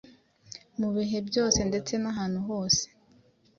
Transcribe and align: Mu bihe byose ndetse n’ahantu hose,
Mu 0.79 0.89
bihe 0.95 1.17
byose 1.29 1.59
ndetse 1.69 1.93
n’ahantu 2.01 2.39
hose, 2.47 2.83